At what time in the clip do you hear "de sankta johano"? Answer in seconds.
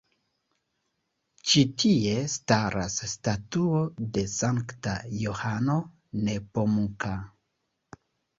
4.17-5.77